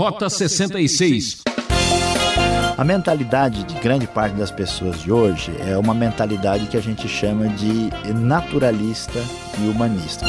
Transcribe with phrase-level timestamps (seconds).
[0.00, 1.42] Rota 66.
[2.78, 7.06] A mentalidade de grande parte das pessoas de hoje é uma mentalidade que a gente
[7.06, 9.18] chama de naturalista
[9.58, 10.24] e humanista.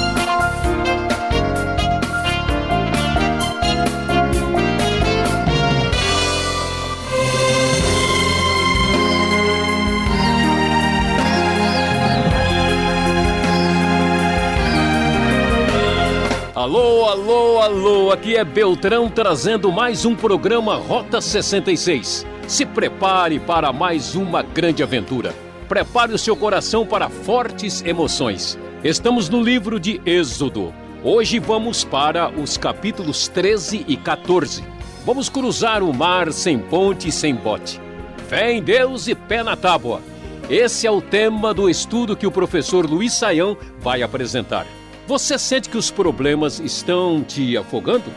[16.61, 22.23] Alô, alô, alô, aqui é Beltrão trazendo mais um programa Rota 66.
[22.47, 25.33] Se prepare para mais uma grande aventura.
[25.67, 28.59] Prepare o seu coração para fortes emoções.
[28.83, 30.71] Estamos no livro de Êxodo.
[31.03, 34.63] Hoje vamos para os capítulos 13 e 14.
[35.03, 37.81] Vamos cruzar o mar sem ponte e sem bote.
[38.27, 39.99] Fé em Deus e pé na tábua.
[40.47, 44.67] Esse é o tema do estudo que o professor Luiz Saião vai apresentar.
[45.11, 48.09] Você sente que os problemas estão te afogando?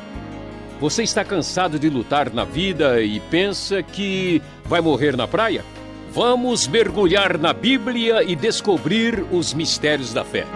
[0.80, 5.64] Você está cansado de lutar na vida e pensa que vai morrer na praia?
[6.12, 10.46] Vamos mergulhar na Bíblia e descobrir os mistérios da fé.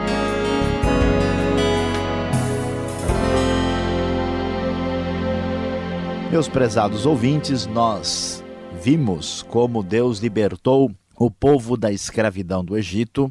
[6.30, 8.44] Meus prezados ouvintes, nós
[8.80, 13.28] vimos como Deus libertou o povo da escravidão do Egito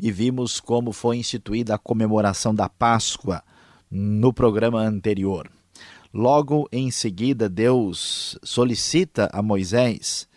[0.00, 3.42] e vimos como foi instituída a comemoração da Páscoa
[3.90, 5.50] no programa anterior.
[6.12, 10.28] Logo em seguida, Deus solicita a Moisés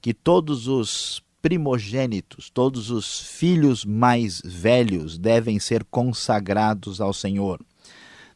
[0.00, 7.60] que todos os primogênitos, todos os filhos mais velhos devem ser consagrados ao Senhor.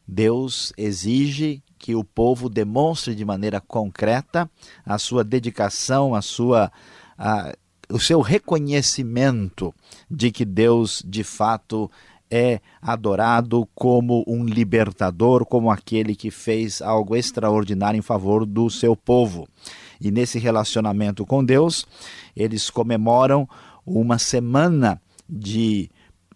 [0.07, 4.49] Deus exige que o povo demonstre de maneira concreta
[4.85, 6.71] a sua dedicação, a sua
[7.17, 7.53] a,
[7.91, 9.73] o seu reconhecimento
[10.09, 11.89] de que Deus de fato
[12.29, 18.95] é adorado como um libertador, como aquele que fez algo extraordinário em favor do seu
[18.95, 19.47] povo.
[19.99, 21.85] E nesse relacionamento com Deus,
[22.35, 23.49] eles comemoram
[23.85, 25.89] uma semana de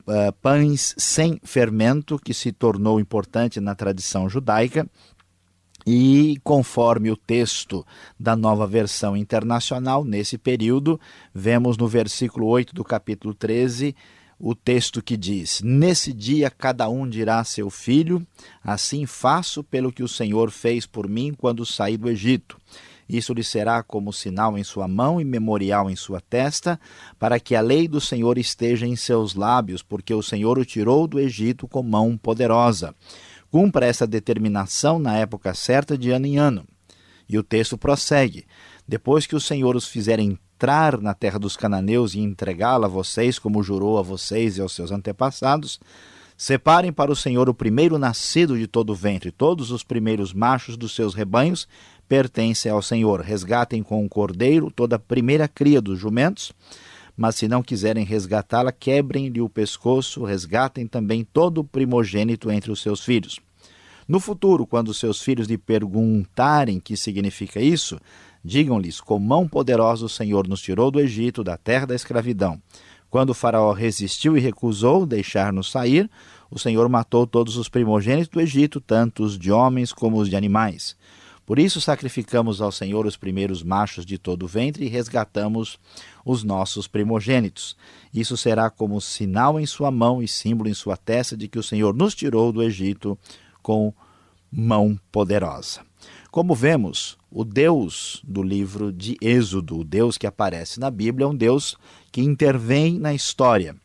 [0.07, 4.87] uh, pães sem fermento, que se tornou importante na tradição judaica,
[5.85, 7.85] e conforme o texto
[8.19, 10.99] da nova versão internacional, nesse período,
[11.33, 13.95] vemos no versículo 8 do capítulo 13
[14.39, 18.25] o texto que diz: Nesse dia cada um dirá a seu filho:
[18.63, 22.57] Assim faço pelo que o Senhor fez por mim quando saí do Egito.
[23.07, 26.79] Isso lhe será como sinal em sua mão e memorial em sua testa,
[27.19, 31.05] para que a lei do Senhor esteja em seus lábios, porque o Senhor o tirou
[31.07, 32.95] do Egito com mão poderosa.
[33.53, 36.65] Cumpra essa determinação na época certa de ano em ano.
[37.29, 38.47] E o texto prossegue:
[38.87, 43.37] Depois que o Senhor os fizer entrar na terra dos cananeus e entregá-la a vocês,
[43.37, 45.79] como jurou a vocês e aos seus antepassados,
[46.35, 50.75] separem para o Senhor o primeiro nascido de todo o ventre, todos os primeiros machos
[50.75, 51.67] dos seus rebanhos
[52.09, 53.21] pertencem ao Senhor.
[53.21, 56.51] Resgatem com o um cordeiro toda a primeira cria dos jumentos
[57.15, 62.81] mas se não quiserem resgatá-la, quebrem-lhe o pescoço, resgatem também todo o primogênito entre os
[62.81, 63.39] seus filhos.
[64.07, 67.99] No futuro, quando seus filhos lhe perguntarem que significa isso,
[68.43, 72.61] digam-lhes: Com mão poderosa o Senhor nos tirou do Egito, da terra da escravidão.
[73.09, 76.09] Quando o Faraó resistiu e recusou deixar-nos sair,
[76.49, 80.35] o Senhor matou todos os primogênitos do Egito, tanto os de homens como os de
[80.35, 80.97] animais.
[81.45, 85.77] Por isso sacrificamos ao Senhor os primeiros machos de todo o ventre e resgatamos
[86.25, 87.75] os nossos primogênitos.
[88.13, 91.63] Isso será como sinal em sua mão e símbolo em sua testa de que o
[91.63, 93.17] Senhor nos tirou do Egito
[93.61, 93.93] com
[94.49, 95.81] mão poderosa.
[96.31, 101.27] Como vemos, o Deus do livro de Êxodo, o Deus que aparece na Bíblia, é
[101.27, 101.75] um Deus
[102.11, 103.75] que intervém na história.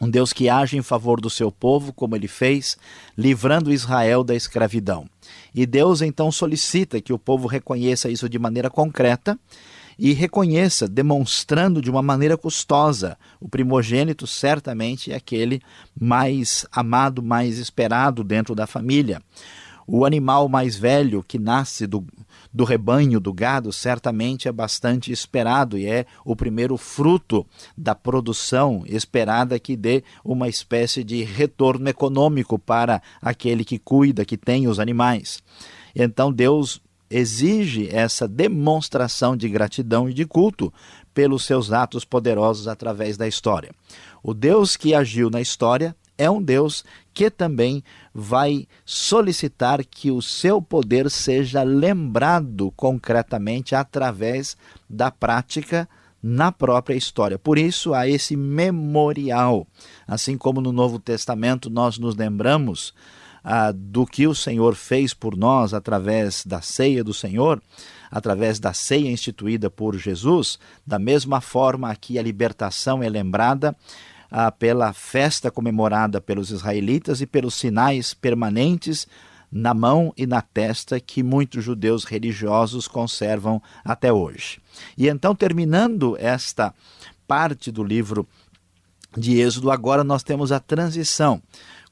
[0.00, 2.76] Um Deus que age em favor do seu povo, como ele fez,
[3.16, 5.08] livrando Israel da escravidão.
[5.54, 9.38] E Deus então solicita que o povo reconheça isso de maneira concreta
[9.98, 13.18] e reconheça, demonstrando de uma maneira custosa.
[13.40, 15.60] O primogênito certamente é aquele
[16.00, 19.20] mais amado, mais esperado dentro da família.
[19.90, 22.04] O animal mais velho que nasce do,
[22.52, 28.82] do rebanho, do gado, certamente é bastante esperado e é o primeiro fruto da produção
[28.86, 34.78] esperada que dê uma espécie de retorno econômico para aquele que cuida, que tem os
[34.78, 35.42] animais.
[35.96, 40.70] Então Deus exige essa demonstração de gratidão e de culto
[41.14, 43.70] pelos seus atos poderosos através da história.
[44.22, 46.84] O Deus que agiu na história é um Deus
[47.14, 47.82] que também
[48.12, 54.56] vai solicitar que o seu poder seja lembrado concretamente através
[54.90, 55.88] da prática
[56.20, 57.38] na própria história.
[57.38, 59.66] Por isso há esse memorial.
[60.06, 62.92] Assim como no Novo Testamento nós nos lembramos
[63.42, 67.62] ah, do que o Senhor fez por nós através da ceia do Senhor,
[68.10, 73.76] através da ceia instituída por Jesus, da mesma forma aqui a libertação é lembrada
[74.30, 79.06] ah, pela festa comemorada pelos israelitas e pelos sinais permanentes
[79.50, 84.60] na mão e na testa que muitos judeus religiosos conservam até hoje.
[84.96, 86.74] E então, terminando esta
[87.26, 88.26] parte do livro
[89.16, 91.42] de Êxodo, agora nós temos a transição.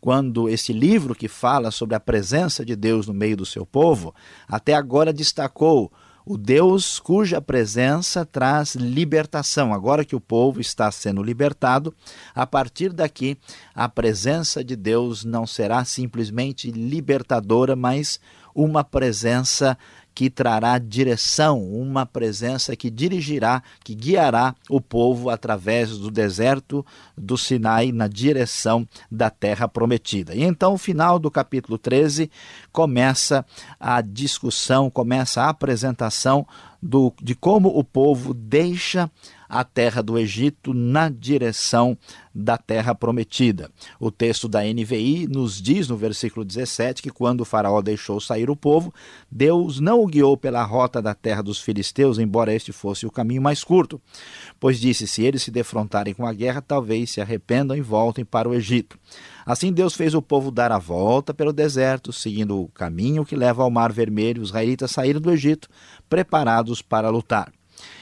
[0.01, 4.15] Quando esse livro que fala sobre a presença de Deus no meio do seu povo,
[4.47, 5.91] até agora destacou
[6.27, 9.73] o Deus cuja presença traz libertação.
[9.73, 11.95] Agora que o povo está sendo libertado,
[12.35, 13.39] a partir daqui,
[13.73, 18.19] a presença de Deus não será simplesmente libertadora, mas
[18.53, 19.79] uma presença
[20.17, 26.85] que trará direção, uma presença que dirigirá, que guiará o povo através do deserto
[27.15, 30.35] do Sinai na direção da terra prometida.
[30.35, 32.31] E então, o final do capítulo 13
[32.73, 33.45] começa
[33.79, 36.47] a discussão, começa a apresentação
[36.81, 39.11] do, de como o povo deixa
[39.47, 41.97] a terra do Egito na direção
[42.37, 43.71] da terra prometida.
[43.99, 48.51] O texto da NVI nos diz no versículo 17 que quando o faraó deixou sair
[48.51, 48.93] o povo,
[49.31, 53.41] Deus não o guiou pela rota da terra dos filisteus, embora este fosse o caminho
[53.41, 54.01] mais curto,
[54.61, 58.49] pois disse: se eles se defrontarem com a guerra, talvez se arrependam e voltem para
[58.49, 58.99] o Egito.
[59.47, 63.63] Assim Deus fez o povo dar a volta pelo deserto, seguindo o caminho que leva
[63.63, 64.43] ao Mar Vermelho.
[64.43, 65.69] Os israelitas saíram do Egito
[66.09, 67.53] preparados para lutar.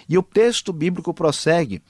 [0.08, 1.82] E o texto bíblico prossegue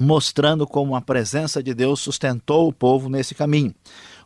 [0.00, 3.74] mostrando como a presença de Deus sustentou o povo nesse caminho.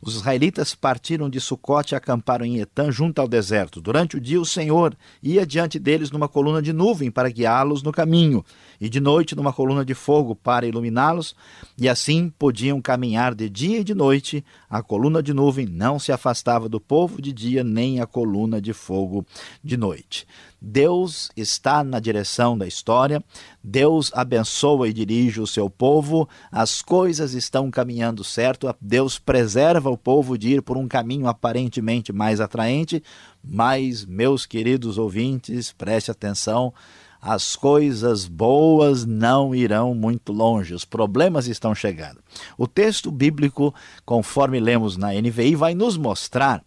[0.03, 3.81] Os israelitas partiram de Sucote e acamparam em Etã, junto ao deserto.
[3.81, 7.93] Durante o dia, o Senhor ia diante deles numa coluna de nuvem para guiá-los no
[7.93, 8.45] caminho,
[8.81, 11.35] e de noite numa coluna de fogo para iluminá-los,
[11.77, 14.45] e assim podiam caminhar de dia e de noite.
[14.69, 18.73] A coluna de nuvem não se afastava do povo de dia, nem a coluna de
[18.73, 19.27] fogo
[19.63, 20.27] de noite.
[20.63, 23.25] Deus está na direção da história,
[23.65, 29.97] Deus abençoa e dirige o seu povo, as coisas estão caminhando certo, Deus preserva o
[29.97, 33.03] povo de ir por um caminho aparentemente mais atraente,
[33.43, 36.75] mas, meus queridos ouvintes, preste atenção,
[37.21, 42.21] as coisas boas não irão muito longe, os problemas estão chegando.
[42.57, 43.75] O texto bíblico,
[44.05, 46.63] conforme lemos na NVI, vai nos mostrar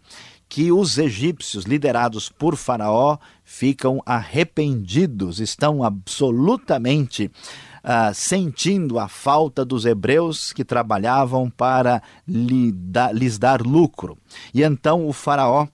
[0.47, 7.31] que os egípcios, liderados por Faraó, ficam arrependidos, estão absolutamente
[7.83, 14.15] uh, sentindo a falta dos hebreus que trabalhavam para lhes dar lucro.
[14.53, 15.67] E então o Faraó,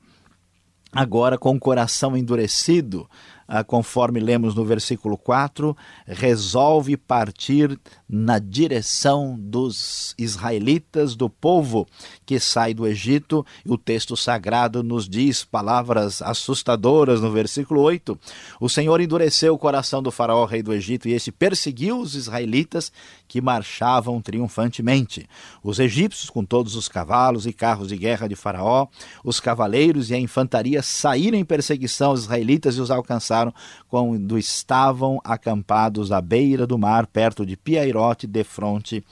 [0.93, 3.28] agora com o coração endurecido, ah,
[3.65, 5.75] conforme lemos no versículo 4,
[6.05, 11.87] resolve partir na direção dos israelitas, do povo
[12.25, 13.45] que sai do Egito.
[13.65, 18.19] O texto sagrado nos diz palavras assustadoras no versículo 8:
[18.59, 22.91] O Senhor endureceu o coração do Faraó, rei do Egito, e este perseguiu os israelitas
[23.27, 25.27] que marchavam triunfantemente.
[25.63, 28.87] Os egípcios, com todos os cavalos e carros de guerra de Faraó,
[29.23, 33.38] os cavaleiros e a infantaria saíram em perseguição aos israelitas e os alcançaram
[33.87, 39.03] quando estavam acampados à beira do mar, perto de Piairote, defronte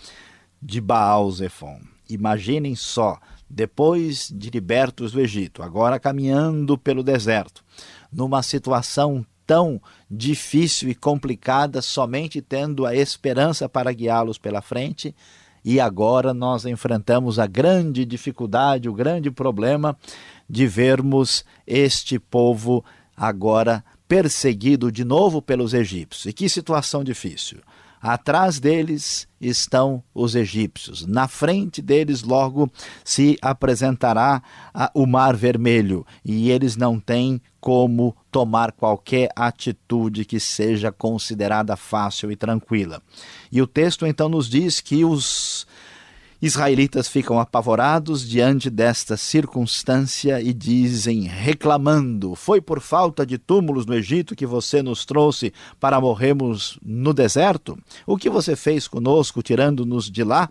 [0.61, 1.79] de Baal-Zephon.
[2.09, 3.19] Imaginem só,
[3.49, 7.63] depois de libertos do Egito, agora caminhando pelo deserto,
[8.11, 9.81] numa situação tão
[10.11, 15.15] difícil e complicada, somente tendo a esperança para guiá-los pela frente,
[15.63, 19.97] e agora nós enfrentamos a grande dificuldade, o grande problema
[20.49, 22.83] de vermos este povo
[23.15, 26.25] agora perseguido de novo pelos egípcios.
[26.25, 27.59] E que situação difícil.
[27.99, 31.05] Atrás deles estão os egípcios.
[31.05, 32.71] Na frente deles, logo
[33.03, 34.41] se apresentará
[34.93, 42.31] o Mar Vermelho e eles não têm como tomar qualquer atitude que seja considerada fácil
[42.31, 43.01] e tranquila.
[43.51, 45.66] E o texto então nos diz que os
[46.39, 53.95] Israelitas ficam apavorados diante desta circunstância e dizem, reclamando: Foi por falta de túmulos no
[53.95, 57.75] Egito que você nos trouxe para morrermos no deserto?
[58.05, 60.47] O que você fez conosco, tirando-nos de lá?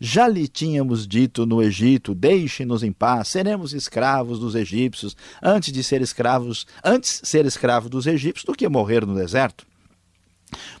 [0.00, 5.84] Já lhe tínhamos dito no Egito: Deixe-nos em paz, seremos escravos dos egípcios, antes de
[5.84, 9.64] ser escravos, antes ser escravo dos egípcios do que morrer no deserto.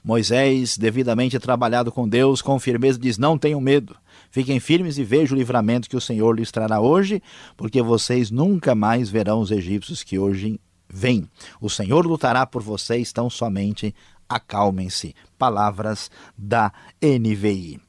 [0.02, 3.96] Moisés, devidamente trabalhado com Deus, com firmeza diz: Não tenham medo.
[4.30, 7.22] Fiquem firmes e vejam o livramento que o Senhor lhes trará hoje,
[7.56, 11.28] porque vocês nunca mais verão os egípcios que hoje vêm.
[11.60, 13.94] O Senhor lutará por vocês, tão somente
[14.28, 15.14] acalmem-se.
[15.36, 16.72] Palavras da
[17.02, 17.80] NVI.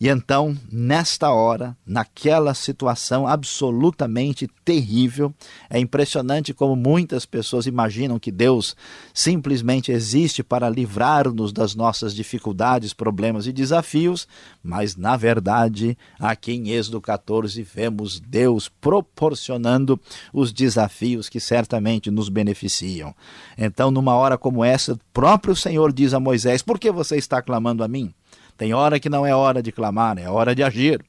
[0.00, 5.32] E então, nesta hora, naquela situação absolutamente terrível,
[5.70, 8.76] é impressionante como muitas pessoas imaginam que Deus
[9.12, 14.26] simplesmente existe para livrar-nos das nossas dificuldades, problemas e desafios,
[14.62, 20.00] mas na verdade, aqui em Êxodo 14 vemos Deus proporcionando
[20.32, 23.14] os desafios que certamente nos beneficiam.
[23.56, 27.40] Então, numa hora como essa, o próprio Senhor diz a Moisés: Por que você está
[27.40, 28.12] clamando a mim?
[28.56, 31.04] Tem hora que não é hora de clamar, é hora de agir.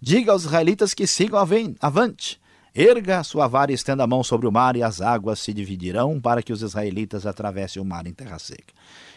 [0.00, 1.38] Diga aos israelitas que sigam
[1.80, 2.41] avante.
[2.74, 5.52] Erga a sua vara e estenda a mão sobre o mar, e as águas se
[5.52, 8.72] dividirão para que os israelitas atravessem o mar em terra seca.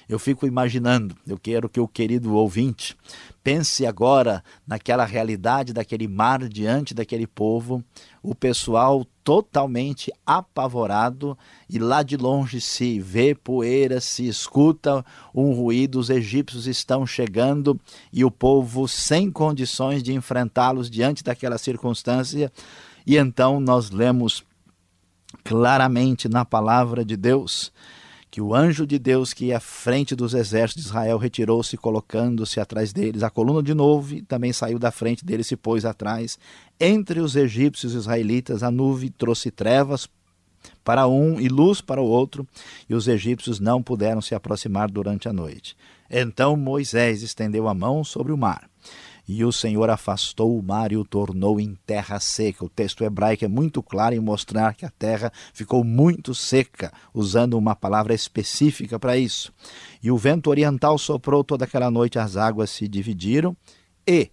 [0.09, 2.95] Eu fico imaginando, eu quero que o querido ouvinte
[3.41, 7.83] pense agora naquela realidade daquele mar diante daquele povo,
[8.21, 11.35] o pessoal totalmente apavorado
[11.67, 17.79] e lá de longe se vê poeira, se escuta um ruído, os egípcios estão chegando
[18.13, 22.51] e o povo sem condições de enfrentá-los diante daquela circunstância.
[23.05, 24.43] E então nós lemos
[25.43, 27.71] claramente na palavra de Deus
[28.31, 32.59] que o anjo de Deus que ia à frente dos exércitos de Israel retirou-se, colocando-se
[32.59, 33.23] atrás deles.
[33.23, 36.37] A coluna de novo também saiu da frente deles e se pôs atrás.
[36.77, 40.09] Entre os egípcios e israelitas, a nuvem trouxe trevas
[40.83, 42.45] para um e luz para o outro,
[42.89, 45.77] e os egípcios não puderam se aproximar durante a noite.
[46.09, 48.69] Então Moisés estendeu a mão sobre o mar
[49.27, 52.63] e o Senhor afastou o mar e o tornou em terra seca.
[52.63, 57.57] O texto hebraico é muito claro em mostrar que a terra ficou muito seca, usando
[57.57, 59.51] uma palavra específica para isso.
[60.01, 63.57] E o vento oriental soprou toda aquela noite, as águas se dividiram
[64.07, 64.29] e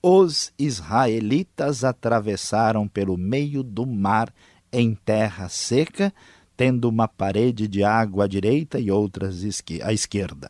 [0.00, 4.32] os israelitas atravessaram pelo meio do mar
[4.72, 6.14] em terra seca,
[6.56, 9.42] tendo uma parede de água à direita e outras
[9.82, 10.48] à esquerda.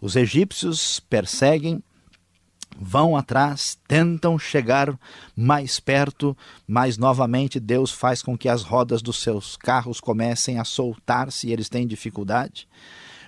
[0.00, 1.82] Os egípcios perseguem
[2.80, 4.98] vão atrás, tentam chegar
[5.36, 10.64] mais perto, mas novamente Deus faz com que as rodas dos seus carros comecem a
[10.64, 12.68] soltar-se e eles têm dificuldade.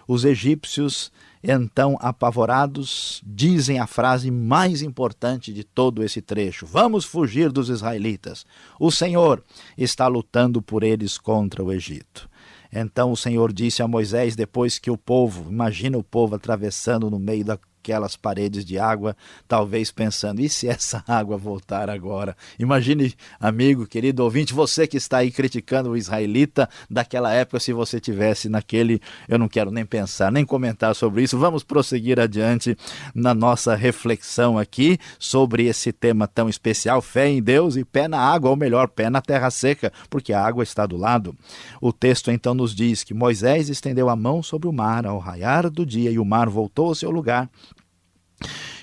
[0.08, 1.10] Os egípcios,
[1.42, 8.46] então apavorados, dizem a frase mais importante de todo esse trecho: Vamos fugir dos israelitas.
[8.78, 9.42] O Senhor
[9.76, 12.28] está lutando por eles contra o Egito.
[12.72, 17.18] Então o Senhor disse a Moisés, depois que o povo, imagina o povo atravessando no
[17.18, 19.16] meio da aquelas paredes de água,
[19.46, 22.36] talvez pensando: e se essa água voltar agora?
[22.58, 28.00] Imagine, amigo, querido ouvinte, você que está aí criticando o israelita daquela época, se você
[28.00, 29.00] tivesse naquele.
[29.28, 31.38] Eu não quero nem pensar, nem comentar sobre isso.
[31.38, 32.76] Vamos prosseguir adiante
[33.14, 38.18] na nossa reflexão aqui sobre esse tema tão especial: fé em Deus e pé na
[38.18, 41.36] água, ou melhor, pé na terra seca, porque a água está do lado.
[41.80, 45.70] O texto então nos diz que Moisés estendeu a mão sobre o mar ao raiar
[45.70, 47.48] do dia e o mar voltou ao seu lugar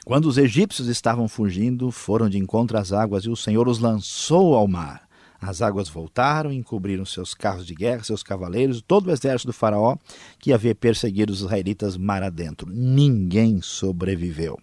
[0.06, 4.56] quando os egípcios estavam fugindo, foram de encontro às águas e o Senhor os lançou
[4.56, 5.08] ao mar.
[5.40, 9.54] As águas voltaram e encobriram seus carros de guerra, seus cavaleiros, todo o exército do
[9.54, 9.98] Faraó
[10.40, 12.70] que havia perseguido os israelitas mar adentro.
[12.70, 14.58] Ninguém sobreviveu.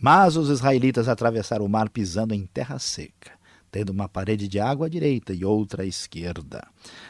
[0.00, 3.32] Mas os israelitas atravessaram o mar pisando em terra seca,
[3.72, 6.64] tendo uma parede de água à direita e outra à esquerda.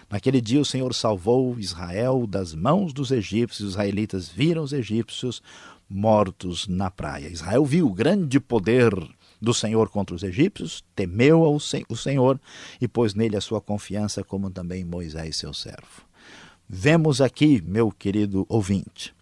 [0.08, 3.68] Naquele dia o Senhor salvou Israel das mãos dos egípcios.
[3.68, 5.42] Os israelitas viram os egípcios
[5.88, 7.28] mortos na praia.
[7.28, 8.92] Israel viu o grande poder
[9.40, 11.56] do Senhor contra os egípcios, temeu ao
[11.88, 12.40] o Senhor
[12.80, 16.02] e pôs nele a sua confiança, como também Moisés, seu servo.
[16.68, 19.13] Vemos aqui, meu querido ouvinte,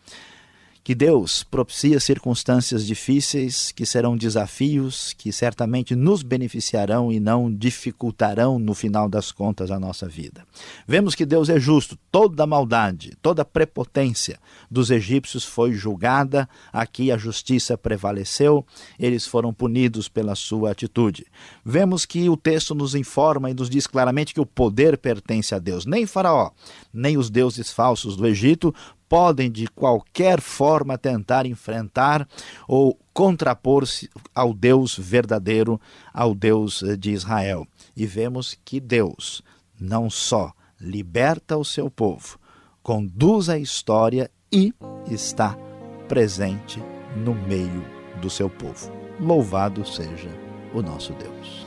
[0.85, 8.59] que Deus propicia circunstâncias difíceis, que serão desafios, que certamente nos beneficiarão e não dificultarão
[8.59, 10.45] no final das contas a nossa vida.
[10.87, 17.17] Vemos que Deus é justo, toda maldade, toda prepotência dos egípcios foi julgada, aqui a
[17.17, 18.67] justiça prevaleceu,
[18.99, 21.27] eles foram punidos pela sua atitude.
[21.65, 25.59] Vemos que o texto nos informa e nos diz claramente que o poder pertence a
[25.59, 25.87] Deus.
[25.87, 26.51] Nem Faraó,
[26.93, 28.75] nem os deuses falsos do Egito
[29.13, 32.27] podem de qualquer forma tentar enfrentar
[32.67, 35.79] ou contrapor-se ao Deus verdadeiro,
[36.15, 37.69] ao Deus de Israel.
[37.95, 39.43] E vemos que Deus
[39.79, 40.51] não só
[40.81, 42.39] liberta o seu povo,
[42.83, 44.73] conduz a história e
[45.11, 45.59] está
[46.09, 46.83] presente
[47.15, 47.85] no meio
[48.23, 48.91] do seu povo.
[49.21, 50.31] Louvado seja
[50.73, 51.62] o nosso Deus.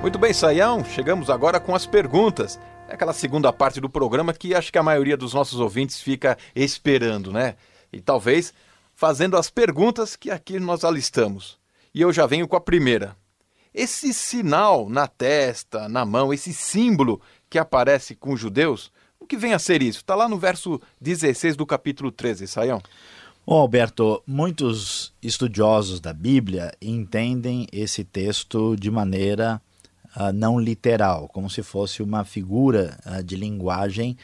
[0.00, 2.58] Muito bem, Saião, chegamos agora com as perguntas.
[2.88, 6.38] É aquela segunda parte do programa que acho que a maioria dos nossos ouvintes fica
[6.54, 7.56] esperando, né?
[7.92, 8.52] E talvez
[9.04, 11.58] fazendo as perguntas que aqui nós alistamos.
[11.94, 13.14] E eu já venho com a primeira.
[13.74, 17.20] Esse sinal na testa, na mão, esse símbolo
[17.50, 19.98] que aparece com os judeus, o que vem a ser isso?
[19.98, 22.80] Está lá no verso 16 do capítulo 13, Saião.
[23.46, 29.60] Bom, Alberto, muitos estudiosos da Bíblia entendem esse texto de maneira
[30.16, 34.16] uh, não literal, como se fosse uma figura uh, de linguagem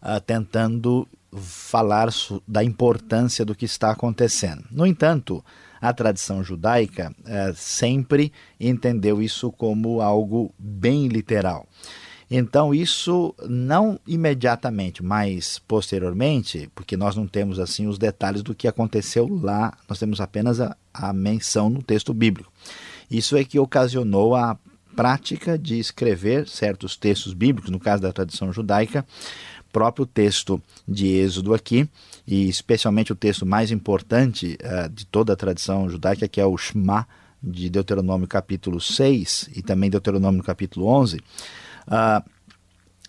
[0.00, 2.08] uh, tentando falar
[2.46, 4.64] da importância do que está acontecendo.
[4.70, 5.44] No entanto,
[5.80, 11.66] a tradição judaica é, sempre entendeu isso como algo bem literal.
[12.30, 18.68] Então, isso não imediatamente, mas posteriormente, porque nós não temos assim os detalhes do que
[18.68, 22.52] aconteceu lá, nós temos apenas a, a menção no texto bíblico.
[23.10, 24.58] Isso é que ocasionou a
[24.94, 29.06] prática de escrever certos textos bíblicos, no caso da tradição judaica,
[29.72, 31.88] próprio texto de Êxodo aqui,
[32.26, 36.56] e especialmente o texto mais importante uh, de toda a tradição judaica, que é o
[36.56, 37.06] Shema,
[37.42, 41.20] de Deuteronômio capítulo 6 e também Deuteronômio capítulo 11, uh,
[41.86, 42.24] ah,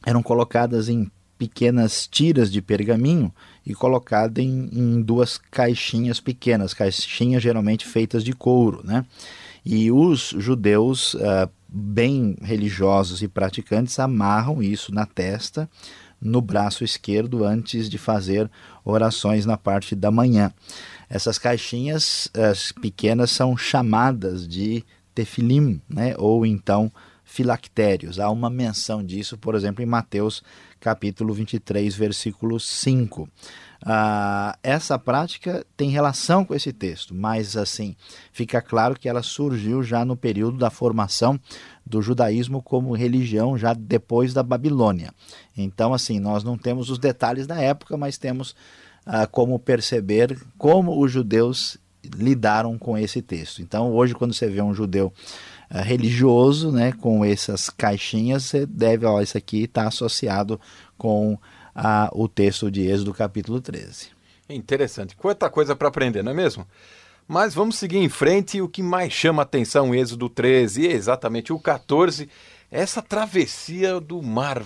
[0.06, 3.34] eram colocadas em pequenas tiras de pergaminho
[3.66, 9.06] e colocadas em, em, duas caixinhas pequenas, caixinhas geralmente feitas de couro, né?
[9.66, 15.70] E os judeus uh, bem religiosos e praticantes amarram isso na testa
[16.22, 18.50] no braço esquerdo antes de fazer
[18.84, 20.52] orações na parte da manhã.
[21.10, 26.14] Essas caixinhas as pequenas são chamadas de tefilim, né?
[26.18, 26.92] ou então
[27.24, 28.20] filactérios.
[28.20, 30.44] Há uma menção disso, por exemplo, em Mateus
[30.80, 33.30] capítulo 23, versículo 5.
[33.86, 37.96] Ah, essa prática tem relação com esse texto, mas assim
[38.32, 41.40] fica claro que ela surgiu já no período da formação
[41.86, 45.14] do judaísmo como religião já depois da Babilônia.
[45.58, 48.54] Então, assim, nós não temos os detalhes da época, mas temos
[49.06, 51.78] ah, como perceber como os judeus
[52.16, 53.62] lidaram com esse texto.
[53.62, 55.12] Então, hoje, quando você vê um judeu
[55.70, 60.60] ah, religioso, né, com essas caixinhas, você deve, ó, isso aqui está associado
[60.98, 61.38] com
[61.82, 64.10] ah, o texto de Êxodo, capítulo 13.
[64.50, 65.16] Interessante.
[65.16, 66.68] Quanta coisa para aprender, não é mesmo?
[67.28, 68.62] Mas vamos seguir em frente.
[68.62, 72.28] O que mais chama atenção, Êxodo 13 e exatamente o 14,
[72.70, 74.64] é essa travessia do mar.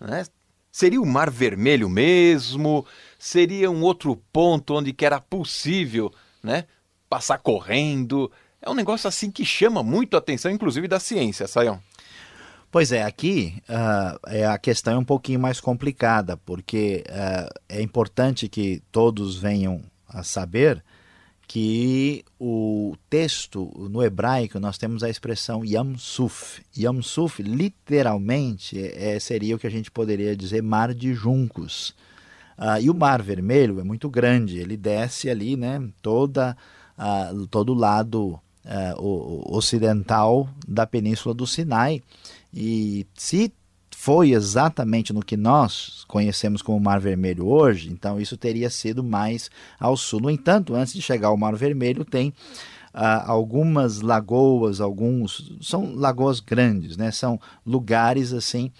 [0.00, 0.24] Né?
[0.72, 2.84] Seria o Mar Vermelho mesmo?
[3.18, 6.64] Seria um outro ponto onde que era possível né,
[7.08, 8.30] passar correndo?
[8.60, 11.80] É um negócio assim que chama muito a atenção, inclusive da ciência, Sayão.
[12.76, 18.50] Pois é, aqui uh, a questão é um pouquinho mais complicada, porque uh, é importante
[18.50, 20.84] que todos venham a saber
[21.48, 26.62] que o texto no hebraico nós temos a expressão Yamsuf.
[26.76, 31.94] Yamsuf literalmente é, seria o que a gente poderia dizer mar de juncos.
[32.58, 36.54] Uh, e o Mar Vermelho é muito grande, ele desce ali, né, toda,
[36.98, 42.02] uh, todo o lado uh, ocidental da península do Sinai.
[42.56, 43.52] E se
[43.94, 49.50] foi exatamente no que nós conhecemos como Mar Vermelho hoje, então isso teria sido mais
[49.78, 50.20] ao sul.
[50.20, 52.32] No entanto, antes de chegar ao Mar Vermelho, tem
[52.94, 57.10] ah, algumas lagoas, alguns são lagoas grandes, né?
[57.10, 58.70] São lugares assim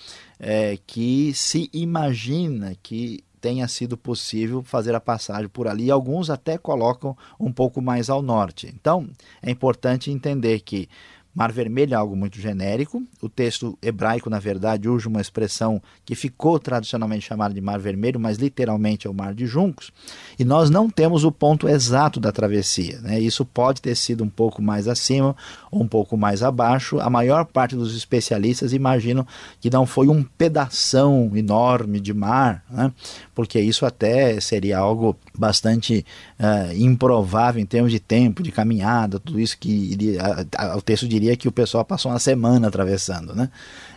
[0.40, 5.90] é, que se imagina que tenha sido possível fazer a passagem por ali.
[5.90, 8.72] Alguns até colocam um pouco mais ao norte.
[8.74, 9.08] Então,
[9.42, 10.88] é importante entender que
[11.36, 13.02] Mar Vermelho é algo muito genérico.
[13.20, 18.18] O texto hebraico, na verdade, usa uma expressão que ficou tradicionalmente chamada de Mar Vermelho,
[18.18, 19.92] mas literalmente é o Mar de Juncos.
[20.38, 23.00] E nós não temos o ponto exato da travessia.
[23.02, 23.20] Né?
[23.20, 25.36] Isso pode ter sido um pouco mais acima
[25.70, 26.98] ou um pouco mais abaixo.
[27.00, 29.26] A maior parte dos especialistas imaginam
[29.60, 32.90] que não foi um pedação enorme de mar, né?
[33.34, 36.02] porque isso até seria algo bastante
[36.40, 40.80] uh, improvável em termos de tempo, de caminhada, tudo isso que iria, a, a, o
[40.80, 43.50] texto diria que o pessoal passou uma semana atravessando, né?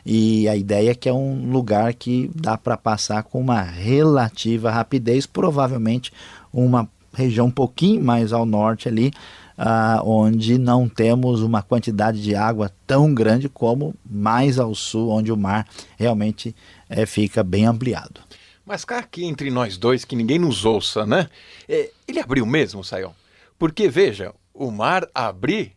[0.06, 4.72] E a ideia é que é um lugar que dá para passar com uma relativa
[4.72, 6.12] rapidez, provavelmente
[6.54, 9.12] uma região um pouquinho mais ao norte ali,
[9.58, 15.32] uh, onde não temos uma quantidade de água tão grande como mais ao sul, onde
[15.32, 16.56] o mar realmente
[16.90, 18.22] é, fica bem ampliado.
[18.66, 21.28] Mas cá aqui entre nós dois, que ninguém nos ouça, né?
[21.68, 23.14] É, ele abriu mesmo, Sayão?
[23.58, 25.74] Porque, veja, o mar abrir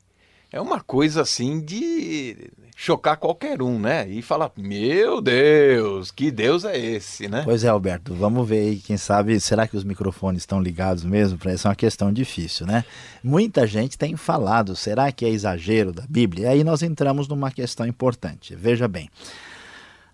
[0.52, 4.06] é uma coisa assim de chocar qualquer um, né?
[4.08, 7.42] E falar, meu Deus, que Deus é esse, né?
[7.44, 11.38] Pois é, Alberto, vamos ver aí, quem sabe, será que os microfones estão ligados mesmo?
[11.46, 12.84] Essa é uma questão difícil, né?
[13.24, 16.46] Muita gente tem falado, será que é exagero da Bíblia?
[16.46, 18.54] E aí nós entramos numa questão importante.
[18.54, 19.08] Veja bem,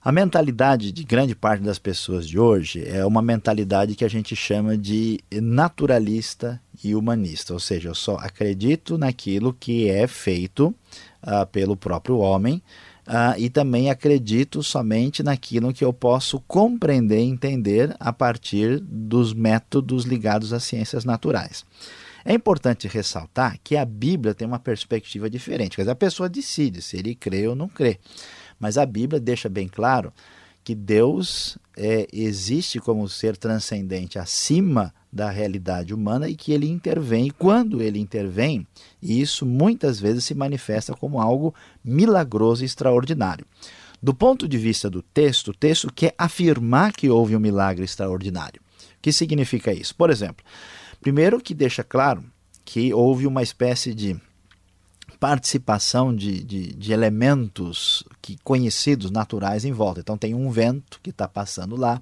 [0.02, 4.36] a mentalidade de grande parte das pessoas de hoje é uma mentalidade que a gente
[4.36, 10.68] chama de naturalista e humanista, ou seja, eu só acredito naquilo que é feito
[11.22, 12.62] uh, pelo próprio homem
[13.08, 19.34] uh, e também acredito somente naquilo que eu posso compreender e entender a partir dos
[19.34, 21.64] métodos ligados às ciências naturais.
[22.24, 26.82] É importante ressaltar que a Bíblia tem uma perspectiva diferente, quer dizer, a pessoa decide
[26.82, 27.98] se ele crê ou não crê.
[28.58, 30.12] Mas a Bíblia deixa bem claro
[30.64, 37.28] que Deus é, existe como ser transcendente acima da realidade humana e que ele intervém.
[37.28, 38.66] E quando ele intervém,
[39.02, 43.46] isso muitas vezes se manifesta como algo milagroso e extraordinário.
[44.02, 48.60] Do ponto de vista do texto, o texto quer afirmar que houve um milagre extraordinário.
[48.60, 49.94] O que significa isso?
[49.94, 50.44] Por exemplo,
[51.00, 52.22] primeiro que deixa claro
[52.64, 54.20] que houve uma espécie de
[55.18, 60.00] participação de, de, de, elementos que conhecidos, naturais em volta.
[60.00, 62.00] Então tem um vento que está passando lá.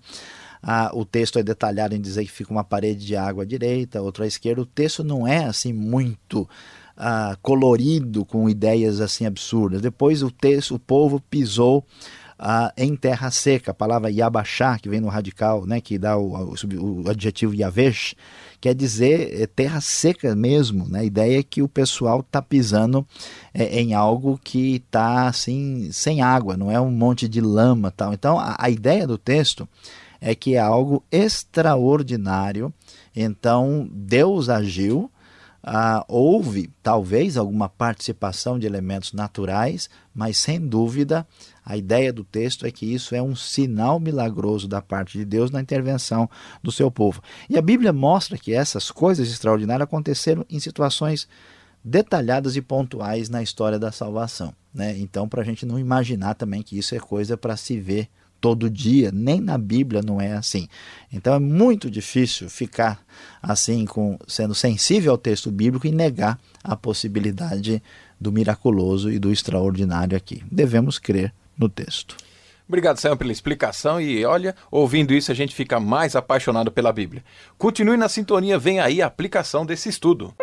[0.62, 4.02] Ah, o texto é detalhado em dizer que fica uma parede de água à direita,
[4.02, 4.62] outra à esquerda.
[4.62, 6.48] O texto não é assim muito
[6.96, 9.80] ah, colorido com ideias assim absurdas.
[9.80, 11.84] Depois o texto, o povo pisou
[12.38, 13.70] ah, em terra seca.
[13.70, 18.14] A palavra yabachá, que vem no radical, né, que dá o, o, o adjetivo yavesh,
[18.60, 20.88] quer dizer é, terra seca mesmo.
[20.88, 21.00] Né?
[21.00, 23.06] A ideia é que o pessoal está pisando
[23.52, 27.90] é, em algo que está assim, sem água, não é um monte de lama.
[27.90, 28.12] tal.
[28.12, 29.68] Então, a, a ideia do texto
[30.20, 32.72] é que é algo extraordinário.
[33.14, 35.10] Então, Deus agiu.
[35.68, 41.26] Ah, houve talvez alguma participação de elementos naturais, mas sem dúvida
[41.64, 45.50] a ideia do texto é que isso é um sinal milagroso da parte de Deus
[45.50, 46.30] na intervenção
[46.62, 47.20] do seu povo.
[47.50, 51.26] E a Bíblia mostra que essas coisas extraordinárias aconteceram em situações
[51.82, 54.54] detalhadas e pontuais na história da salvação.
[54.72, 54.96] Né?
[54.98, 58.08] Então, para a gente não imaginar também que isso é coisa para se ver
[58.40, 60.68] todo dia, nem na Bíblia não é assim.
[61.12, 63.04] Então é muito difícil ficar
[63.42, 67.82] assim com sendo sensível ao texto bíblico e negar a possibilidade
[68.20, 70.42] do miraculoso e do extraordinário aqui.
[70.50, 72.16] Devemos crer no texto.
[72.68, 77.24] Obrigado, Sam, pela explicação e olha, ouvindo isso a gente fica mais apaixonado pela Bíblia.
[77.56, 80.34] Continue na sintonia, vem aí a aplicação desse estudo.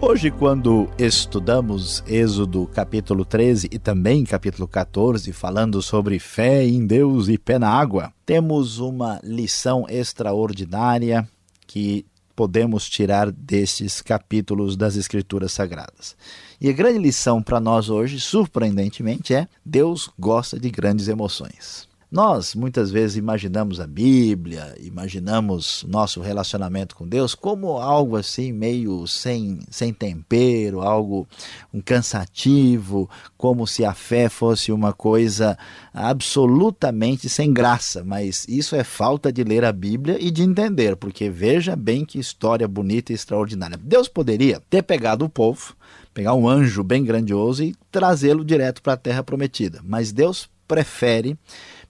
[0.00, 7.28] Hoje, quando estudamos Êxodo capítulo 13 e também capítulo 14, falando sobre fé em Deus
[7.28, 11.28] e pé na água, temos uma lição extraordinária
[11.66, 12.06] que
[12.36, 16.16] podemos tirar destes capítulos das Escrituras Sagradas.
[16.60, 21.88] E a grande lição para nós hoje, surpreendentemente, é: Deus gosta de grandes emoções.
[22.10, 29.06] Nós muitas vezes imaginamos a Bíblia, imaginamos nosso relacionamento com Deus como algo assim meio
[29.06, 31.28] sem, sem tempero, algo
[31.72, 35.58] um cansativo, como se a fé fosse uma coisa
[35.92, 38.02] absolutamente sem graça.
[38.02, 42.18] Mas isso é falta de ler a Bíblia e de entender, porque veja bem que
[42.18, 43.76] história bonita e extraordinária.
[43.76, 45.76] Deus poderia ter pegado o povo,
[46.14, 51.36] pegar um anjo bem grandioso e trazê-lo direto para a terra prometida, mas Deus prefere